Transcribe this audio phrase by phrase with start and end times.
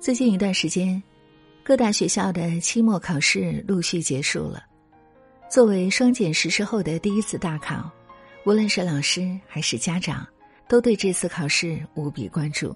[0.00, 1.02] 最近一段时间，
[1.64, 4.62] 各大学校的期末考试陆续结束了。
[5.50, 7.90] 作为双减实施后的第一次大考，
[8.44, 10.24] 无论是老师还是家长，
[10.68, 12.74] 都对这次考试无比关注。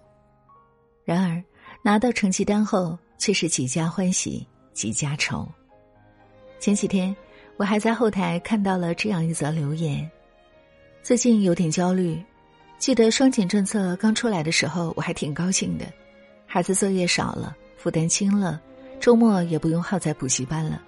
[1.05, 1.41] 然而，
[1.81, 5.49] 拿到成绩单后，却是几家欢喜几家愁。
[6.59, 7.15] 前几天，
[7.57, 10.11] 我还在后台看到了这样一则留言：
[11.05, 12.21] 最近有点焦虑。
[12.79, 15.87] 记得双减政策刚出来的时候，我还挺高兴的。
[16.53, 18.61] 孩子作业少了，负担轻了，
[19.01, 20.83] 周末也不用耗在补习班了。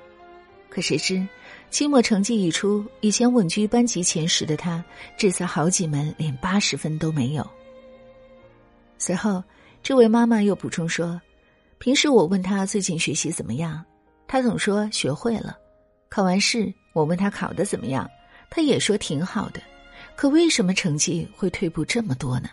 [0.68, 1.26] 可谁知，
[1.70, 4.84] 期末成绩一出，以前稳居班级前十的他，
[5.16, 7.50] 这次好几门连八十分都没有。
[8.98, 9.42] 随后，
[9.82, 11.18] 这位妈妈又补充说
[11.80, 13.82] ：“平时我问他最近学习怎么样，
[14.28, 15.56] 他总说学会了；
[16.10, 18.06] 考完试，我问他考的怎么样，
[18.50, 19.62] 他也说挺好的。
[20.14, 22.50] 可为什么成绩会退步这么多呢？”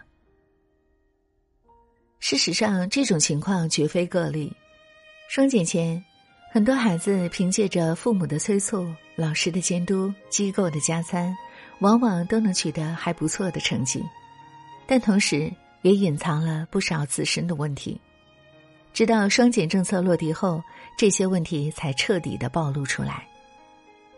[2.22, 4.56] 事实上，这种情况绝非个例。
[5.28, 6.02] 双减前，
[6.52, 11.36] 很多孩子凭借着父母的催促、老师的监督、机构的加餐，
[11.80, 14.04] 往往都能取得还不错的成绩，
[14.86, 15.52] 但同时
[15.82, 18.00] 也隐藏了不少自身的问题。
[18.94, 20.62] 直到双减政策落地后，
[20.96, 23.28] 这些问题才彻底的暴露出来。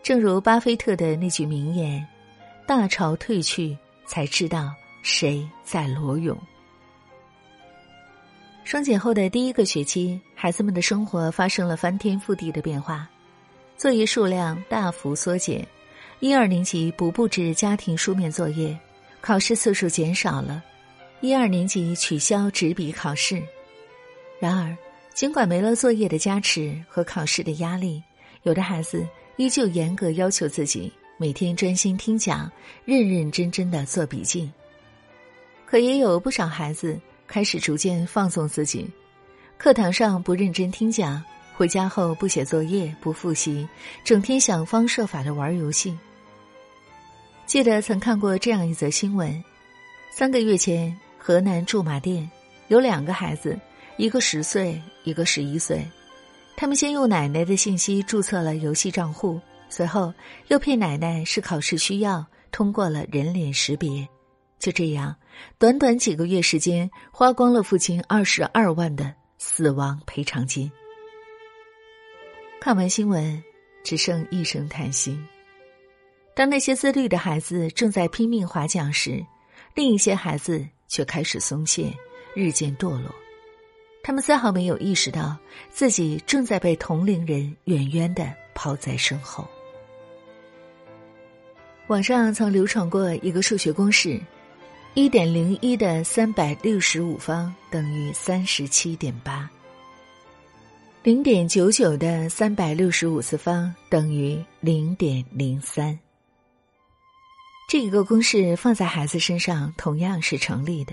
[0.02, 2.06] 正如巴菲特的那句名言
[2.68, 6.38] ：“大潮退去，才知道谁在裸泳。”
[8.74, 13.08] 双减后的第一个学期，孩子们的生活发生了翻天覆地的变化，
[13.76, 15.64] 作业数量大幅缩减，
[16.18, 18.76] 一二年级不布置家庭书面作业，
[19.20, 20.60] 考试次数减少了，
[21.20, 23.40] 一二年级取消纸笔考试。
[24.40, 24.76] 然而，
[25.14, 28.02] 尽管没了作业的加持和考试的压力，
[28.42, 32.50] 有的孩子依旧严格要求自己每天专心听讲，
[32.84, 34.50] 认认真真的做笔记。
[35.64, 36.98] 可也有不少孩子。
[37.26, 38.88] 开始逐渐放纵自己，
[39.58, 41.22] 课堂上不认真听讲，
[41.56, 43.66] 回家后不写作业、不复习，
[44.04, 45.96] 整天想方设法的玩游戏。
[47.46, 49.42] 记得曾看过这样一则新闻：
[50.10, 52.28] 三个月前，河南驻马店
[52.68, 53.58] 有两个孩子，
[53.96, 55.84] 一个十岁，一个十一岁。
[56.56, 60.12] 他们先用奶奶的信息注册了游戏账户，随后
[60.48, 64.08] 又骗奶奶是考试需要，通过了人脸识别。
[64.64, 65.14] 就这样，
[65.58, 70.72] 短短几个月时间，花光了父亲二十二万的死亡赔偿金。
[72.62, 73.44] 看完新闻，
[73.82, 75.20] 只剩一声叹息。
[76.34, 79.22] 当那些自律的孩子正在拼命划桨时，
[79.74, 81.94] 另一些孩子却开始松懈，
[82.34, 83.14] 日渐堕落。
[84.02, 85.36] 他们丝毫没有意识到
[85.68, 89.46] 自己正在被同龄人远远的抛在身后。
[91.88, 94.18] 网上曾流传过一个数学公式。
[94.96, 99.50] 一点零一的三百六十五方等于三十七点八。
[101.02, 105.98] 零点九九的三百六十五次方等于零点零三。
[107.68, 110.92] 这一个公式放在孩子身上同样是成立的。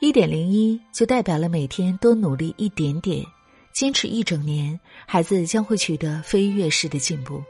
[0.00, 3.24] 一点零一就代表了每天多努力一点点，
[3.72, 7.42] 坚持一整年，孩子将会取得飞跃式的进步；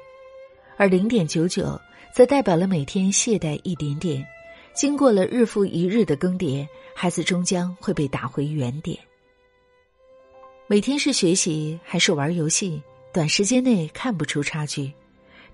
[0.76, 1.76] 而零点九九
[2.14, 4.25] 则代表了每天懈怠一点点。
[4.76, 8.98] 经过了日复一日的更迭，孩子终将会被打回原点。
[10.66, 14.92] 每天是学习还是玩游戏，短时间内看不出差距，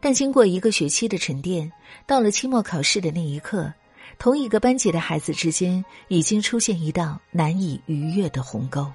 [0.00, 1.70] 但经过一个学期的沉淀，
[2.04, 3.72] 到了期末考试的那一刻，
[4.18, 8.90] 同一个班级的孩子之间已经出现一道难以逾越的鸿沟。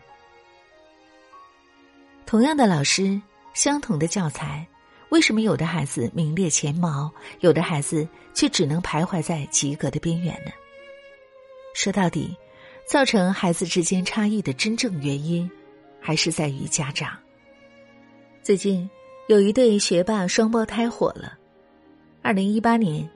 [2.25, 3.21] 同样的老师，
[3.53, 4.67] 相同的教材。
[5.09, 10.51] 为什么有的孩子名列前茅，有的孩子却只能徘徊在及格的边缘呢？
[11.73, 12.35] 说到底，
[12.85, 15.49] 造成孩子之间差异的真正原因，
[16.01, 17.17] 还是在于家长。
[18.43, 18.89] 最近
[19.27, 21.37] 有一对学霸双胞胎火了。
[22.21, 23.09] 二零一八年，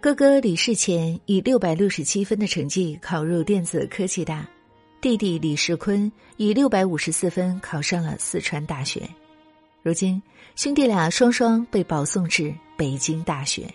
[0.00, 4.48] 哥哥李世前以六百六十七分的成绩考入电子科技大，
[5.00, 9.08] 弟弟李世坤以六百五十四分考上了四川大学。
[9.86, 10.20] 如今，
[10.56, 13.72] 兄弟俩双双被保送至北京大学。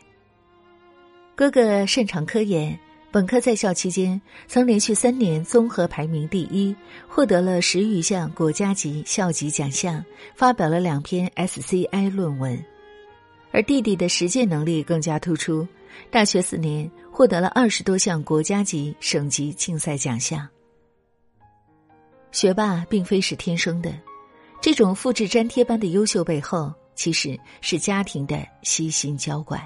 [1.35, 2.77] 哥哥擅长科研，
[3.13, 6.75] 本科在校期间曾连续三年综合排名第一，
[7.07, 10.03] 获得了十余项国家级、校级奖项，
[10.35, 12.61] 发表了两篇 SCI 论文。
[13.53, 15.65] 而弟弟的实践能力更加突出，
[16.09, 20.45] 大学四年获得了二十多项国家级、省级竞赛奖项。
[22.33, 23.93] 学霸并非是天生的。
[24.61, 29.59] 这种复制粘贴般的优秀背后，其实是家庭的悉心浇灌。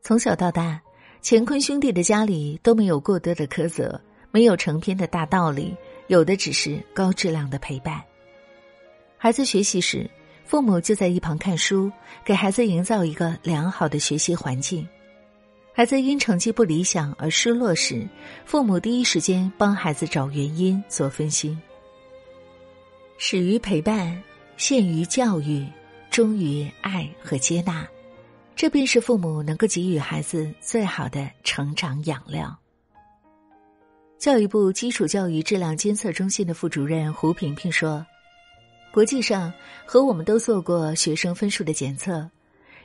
[0.00, 0.80] 从小到大，
[1.24, 4.00] 乾坤兄弟的家里都没有过多的苛责，
[4.30, 5.76] 没有成篇的大道理，
[6.06, 8.00] 有的只是高质量的陪伴。
[9.18, 10.08] 孩子学习时，
[10.44, 11.90] 父母就在一旁看书，
[12.24, 14.86] 给孩子营造一个良好的学习环境。
[15.72, 18.06] 孩子因成绩不理想而失落时，
[18.44, 21.58] 父母第一时间帮孩子找原因、做分析。
[23.16, 24.20] 始于陪伴，
[24.56, 25.64] 陷于教育，
[26.10, 27.86] 忠于爱和接纳，
[28.56, 32.56] 这便是父母能够给予孩子最好的成长养料。
[34.18, 38.04] 教育部基础教育质量监测中心的副主任胡萍萍说
[38.92, 39.52] ：“国际上
[39.86, 42.28] 和我们都做过学生分数的检测，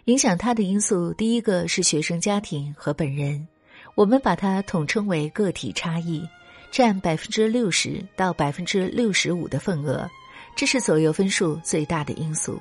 [0.05, 3.47] 影响他的因素第一个是学生家庭和本人，
[3.95, 6.27] 我们把它统称为个体差异，
[6.71, 10.09] 占百分之六十到百分之六十五的份额，
[10.55, 12.59] 这是左右分数最大的因素。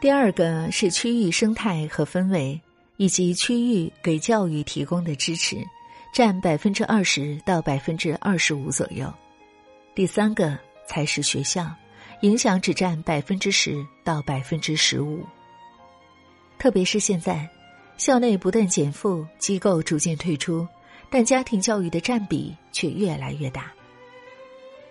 [0.00, 2.60] 第二个是区域生态和氛围，
[2.96, 5.56] 以及区域给教育提供的支持。”
[6.12, 9.08] 占百分之二十到百分之二十五左右，
[9.94, 11.72] 第三个才是学校，
[12.22, 15.24] 影响只占百分之十到百分之十五。
[16.58, 17.48] 特别是现在，
[17.96, 20.66] 校内不断减负，机构逐渐退出，
[21.10, 23.72] 但家庭教育的占比却越来越大。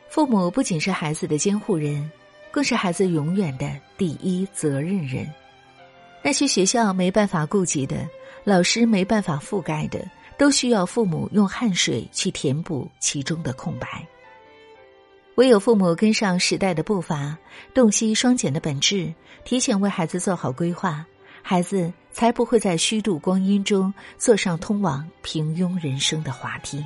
[0.09, 2.11] 父母不仅是孩子的监护人，
[2.51, 5.27] 更是孩子永远的第一责任人。
[6.21, 8.07] 那些学校没办法顾及的，
[8.43, 10.05] 老师没办法覆盖的。
[10.39, 14.07] 都需要父母用汗水去填补其中的空白。
[15.35, 17.37] 唯有父母跟上时代的步伐，
[17.73, 19.13] 洞悉双减的本质，
[19.43, 21.05] 提前为孩子做好规划，
[21.41, 26.83] 孩子才不会在虚度光阴中坐上通往平庸人生的滑梯。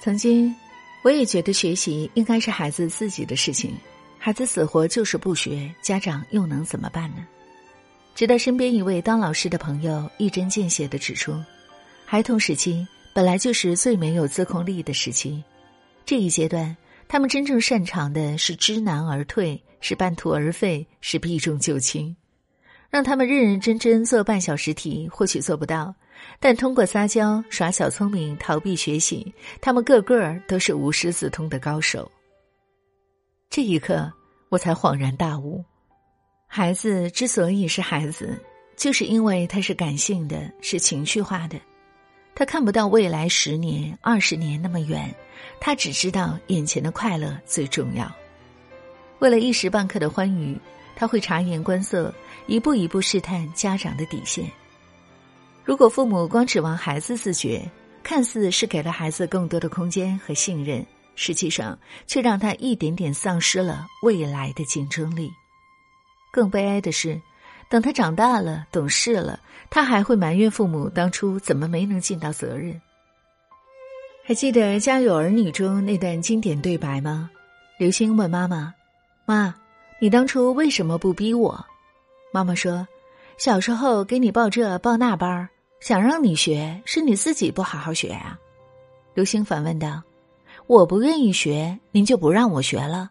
[0.00, 0.56] 曾经，
[1.02, 3.74] 我也觉得学习应该是孩子自己的事情，
[4.18, 7.26] 孩子死活就是不学，家长又能怎么办呢？
[8.14, 11.38] 直到身边一位当老师的朋友一针见血的指出。
[12.06, 15.44] 孩童时期本来就是最没有自控力的时期，
[16.06, 16.74] 这一阶段
[17.06, 22.16] 他们真正擅长的是知难而退，是半途而废，是避重就轻。
[22.94, 25.92] 让他们认认真真做半小时题，或许做不到，
[26.38, 32.08] 但通过撒娇、耍小聪明、逃避学习，他们个个都是无师自通的高手。
[33.50, 34.12] 这一刻，
[34.48, 35.64] 我才恍然大悟：
[36.46, 38.40] 孩子之所以是孩子，
[38.76, 41.58] 就是因为他是感性的，是情绪化的。
[42.32, 45.12] 他看不到未来十年、二十年那么远，
[45.58, 48.08] 他只知道眼前的快乐最重要。
[49.18, 50.56] 为了一时半刻的欢愉，
[50.96, 52.14] 他会察言观色，
[52.46, 54.50] 一步一步试探家长的底线。
[55.64, 57.68] 如果父母光指望孩子自觉，
[58.02, 65.30] 看似是给了孩子更多的空间和信任，实际上却让他一点点丧失了未来的竞争力。
[66.32, 67.20] 更悲哀的是。
[67.70, 69.40] 等他长大了、懂事了，
[69.70, 72.78] 他还会埋怨父母当初怎么没能尽到责任。
[74.22, 77.30] 还记得《家有儿女》中那段经典对白吗？
[77.78, 78.72] 刘星问妈妈
[79.24, 79.54] ：“妈，
[80.00, 81.64] 你当初为什么不逼我？”
[82.32, 82.86] 妈妈说
[83.38, 85.48] ：“小时候给你报这报那班儿，
[85.80, 88.38] 想让你学，是你自己不好好学啊。”
[89.14, 90.02] 刘星反问道
[90.66, 93.10] ：“我不愿意学，您就不让我学了？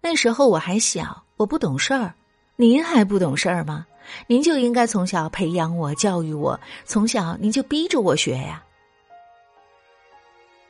[0.00, 2.14] 那时候我还小，我不懂事儿，
[2.56, 3.86] 您还不懂事儿吗？”
[4.26, 8.62] 您就应该从小培养我、教育我，从小您就逼着我学呀。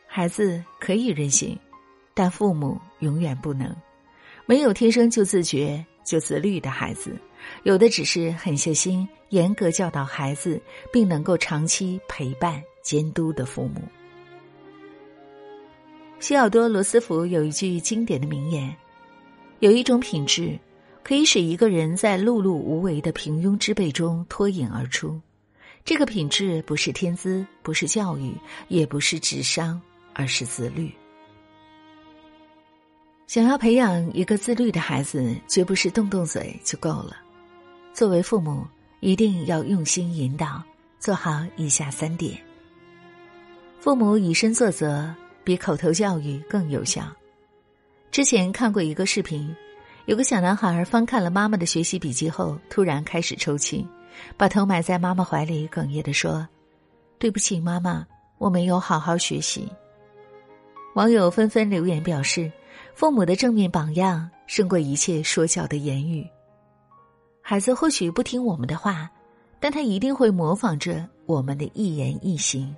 [0.07, 1.59] 孩子可以任性，
[2.15, 3.75] 但父母永远不能。
[4.47, 7.17] 没有天生就自觉、就自律的孩子，
[7.63, 10.61] 有的只是狠下心、严格教导孩子，
[10.93, 13.81] 并能够长期陪伴、监督的父母。
[16.21, 18.75] 西奥多·罗斯福有一句经典的名言
[19.61, 20.59] ：“有一种品质。”
[21.05, 25.21] 可以使一个人在碌碌无为的平庸之辈中脱颖而出，
[25.85, 28.33] 这个品质不是天资，不是教育，
[28.69, 29.79] 也不是智商，
[30.15, 30.91] 而是自律。
[33.27, 37.17] 想要培养一个自律的孩子，绝不是动动嘴就够了。
[37.93, 38.67] 作为父母，
[39.01, 40.63] 一定要用心引导，
[40.99, 42.39] 做好以下三点。
[43.81, 45.13] 父母以身作则，
[45.43, 47.05] 比口头教育更有效。
[48.11, 49.55] 之前看过一个视频。
[50.07, 53.89] 有个小男孩翻看了妈妈的学习笔记后，突然开始抽泣，
[54.37, 56.47] 把头埋在妈妈怀里，哽咽的说
[57.19, 59.67] ：“对不起，妈妈，我没有好好学习。”
[60.95, 62.53] 网友纷纷留言表示
[62.95, 66.27] ：“父母的正面榜样胜过一切说教的言语。
[67.41, 69.11] 孩子或许不听我们的话，
[69.61, 72.75] 但他一定会模仿着我们的一言一行。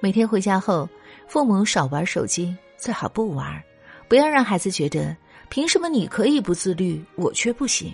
[0.00, 0.88] 每天回家后，
[1.26, 3.62] 父母少玩手机，最好不玩，
[4.08, 5.16] 不要让孩子觉得。”
[5.50, 7.90] 凭什么你可以不自律，我却不行？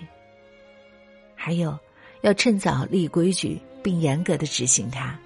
[1.35, 1.79] 还有，
[2.19, 5.17] 要趁早立规矩，并严格的执行它。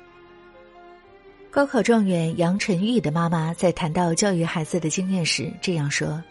[1.51, 6.23] 高考状元杨晨玉的妈妈在谈到教育孩子的经验时这样说：“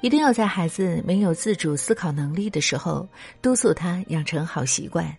[0.00, 3.08] 一定要在孩子没有自主思考能力的时候，
[3.42, 5.12] 督促他养成好习惯。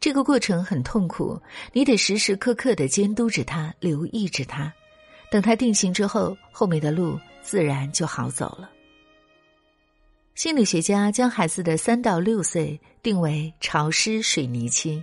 [0.00, 1.40] 这个过程很痛苦，
[1.72, 4.72] 你得时时刻刻的监督着他，留意着他。
[5.30, 8.68] 等他定型之后，后面的路自然就好走了。”
[10.34, 15.02] 心理学家将孩子的三到六岁定为潮湿水泥期，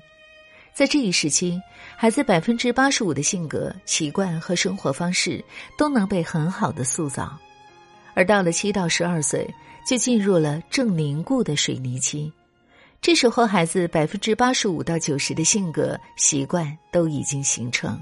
[0.76, 1.58] 在这一时期，
[1.96, 5.42] 孩子百分之八十五的性格、习惯和生活方式
[5.78, 7.40] 都能被很好的塑造，
[8.14, 9.50] 而到了七到十二岁，
[9.88, 12.30] 就进入了正凝固的水泥期，
[13.00, 17.98] 这时候孩子百分之八十五到九十的性格习惯都已经形成，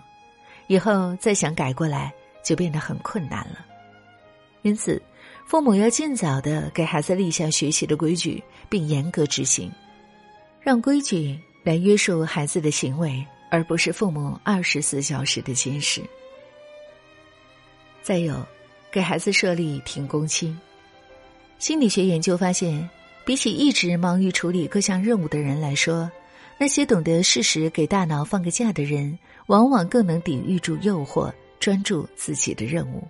[0.65, 2.12] 以后再想改过来
[2.44, 3.63] 就变得很困难了，
[4.63, 5.00] 因此。
[5.46, 9.72] 父母要尽早的给孩子立下学习的规矩，并严格执行，
[10.62, 16.01] 让规矩来约束孩子的行为，而不是父母二十四小时的监视。
[18.01, 18.46] 再有，
[18.91, 20.53] 给孩子设立停工期。
[21.60, 22.89] 心理学研究发现，
[23.24, 26.12] 比起一直忙于处理各项任务的人来说，
[26.58, 33.08] 那些懂得适时给大脑放个假的人，往往更能抵御住诱惑，专注自己的任务。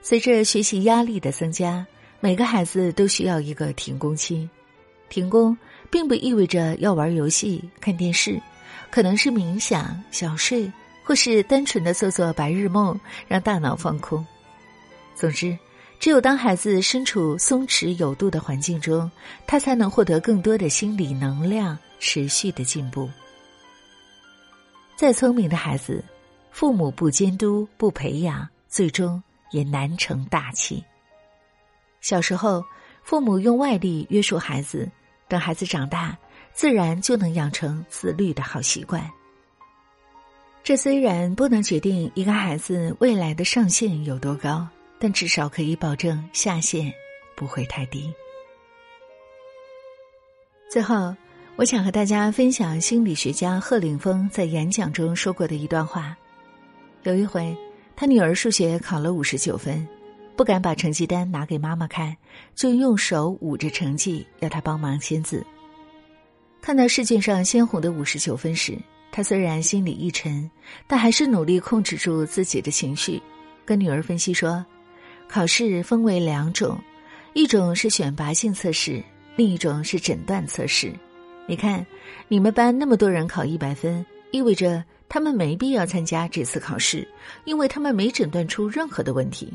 [0.00, 1.86] 随着学习压力的增加，
[2.20, 4.48] 每个孩子都需要一个停工期。
[5.10, 5.56] 停工
[5.94, 8.42] 并不意味着要玩游戏、看电视，
[8.90, 10.68] 可能是冥想、小睡，
[11.04, 12.98] 或是单纯的做做白日梦，
[13.28, 14.26] 让大脑放空。
[15.14, 15.56] 总之，
[16.00, 19.08] 只有当孩子身处松弛有度的环境中，
[19.46, 23.08] 他才能获得更多的心理能量，持续的进步。
[24.96, 26.04] 再聪明的孩子，
[26.50, 29.22] 父母不监督、不培养，最终。
[29.50, 30.82] 也难成大器。
[32.00, 32.64] 小时候，
[33.04, 34.90] 父母用外力约束孩子，
[35.28, 36.16] 等孩子长大，
[36.52, 39.10] 自然就能养成自律的好习惯。
[40.62, 44.66] 这虽然不能决定一个孩子未来的上限有多高，
[44.98, 46.92] 但至少可以保证下限
[47.36, 48.12] 不会太低。
[50.70, 51.14] 最后，
[51.56, 56.16] 我想和大家分享心理学家贺岭峰在演讲中说过的一段话。
[57.02, 57.56] 有一回。
[57.96, 59.86] 他女儿数学考了五十九分，
[60.36, 62.16] 不敢把成绩单拿给妈妈看，
[62.54, 65.44] 就用手捂着成绩，要她帮忙签字。
[66.60, 68.76] 看到试卷上鲜红的五十九分时，
[69.12, 70.50] 他虽然心里一沉，
[70.86, 73.22] 但还是努力控制住自己的情绪，
[73.64, 74.64] 跟女儿分析说
[75.28, 76.78] ：“考试分为两种，
[77.32, 79.02] 一种是选拔性测试，
[79.36, 80.92] 另一种是诊断测试。
[81.46, 81.86] 你看，
[82.28, 87.06] 你们班那么多人考一百分，意味着……”他们没必要参加这次考试，
[87.44, 89.52] 因为他们没诊断出任何的问题，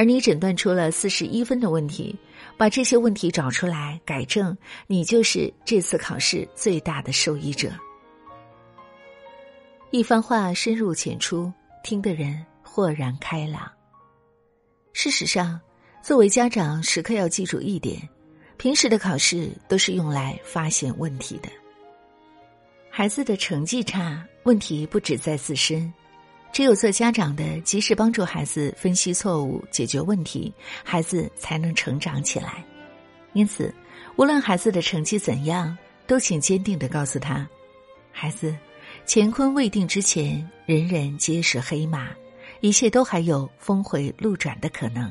[0.00, 2.16] 而你诊断出了四十一分的问题，
[2.56, 7.70] 把这些问题找出来改正，你就是这次考试最大的受益者。
[9.90, 11.52] 一番话深入浅出，
[11.84, 13.70] 听的人豁然开朗。
[14.94, 15.60] 事实上，
[16.02, 18.00] 作为家长，时刻要记住一点：
[18.56, 21.50] 平时的考试都是用来发现问题的。
[22.88, 25.92] 孩子的成绩差，问题不只在自身，
[26.52, 30.52] 只有做家长的及时帮助孩子分析错误、解决问题，
[30.84, 32.64] 孩子才能成长起来。
[33.32, 33.72] 因此，
[34.16, 35.76] 无论孩子的成绩怎样，
[36.06, 37.48] 都请坚定的告诉他
[38.10, 38.56] ：“孩子，
[39.06, 42.08] 乾坤未定之前，人人皆是黑马，
[42.60, 45.10] 一切都还有峰回路转的可能。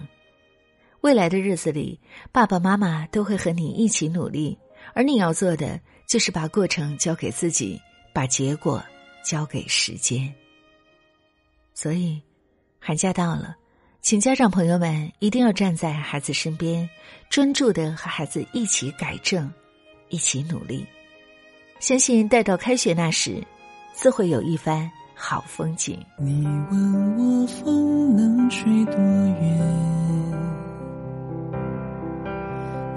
[1.02, 2.00] 未来的日子里，
[2.32, 4.58] 爸爸妈妈都会和你一起努力，
[4.94, 5.80] 而你要做的。”
[6.10, 7.80] 就是把过程交给自己，
[8.12, 8.84] 把结果
[9.24, 10.34] 交给时间。
[11.82, 12.22] 所以，
[12.78, 13.56] 寒假到了，
[14.02, 16.90] 请家长朋友们一定要站在孩子身边，
[17.30, 19.50] 专注的和孩子一起改正，
[20.10, 20.86] 一起努力。
[21.80, 23.42] 相信待到开学那时，
[23.94, 25.98] 自会有一番好风景。
[26.18, 29.58] 你问我风能吹多远？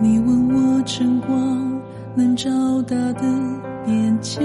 [0.01, 1.81] 你问我晨光。
[2.15, 2.51] 能找
[2.83, 3.23] 到的
[3.87, 4.39] 边界。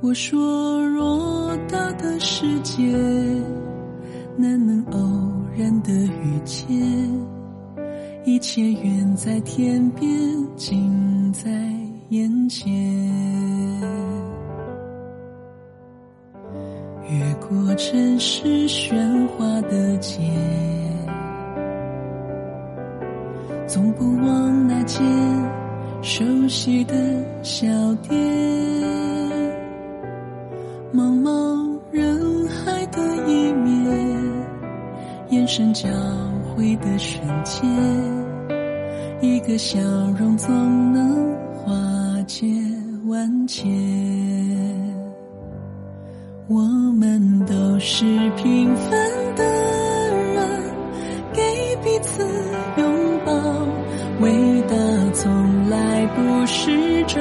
[0.00, 1.27] 我说，若
[1.70, 2.82] 大的世界，
[4.36, 4.98] 难能偶
[5.56, 6.66] 然的遇见，
[8.24, 10.10] 一切远在天边，
[10.56, 11.50] 近在
[12.08, 12.68] 眼前。
[17.10, 20.20] 越过城市喧哗的街。
[23.66, 25.06] 总不忘那间
[26.02, 26.94] 熟悉的
[27.42, 28.18] 小店，
[35.48, 35.88] 神交
[36.54, 37.66] 汇的瞬间，
[39.22, 39.80] 一个笑
[40.18, 41.72] 容总能化
[42.26, 42.46] 解
[43.06, 43.66] 万千。
[46.48, 46.60] 我
[46.92, 48.04] 们都是
[48.36, 48.90] 平凡
[49.36, 49.42] 的
[50.34, 50.46] 人，
[51.32, 51.42] 给
[51.82, 52.22] 彼此
[52.76, 53.32] 拥抱。
[54.20, 54.76] 伟大
[55.14, 57.18] 从来不是终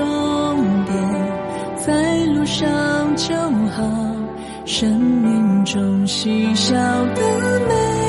[0.85, 2.67] 点，在路上
[3.15, 3.33] 就
[3.71, 3.83] 好。
[4.65, 8.06] 生命中细小的美。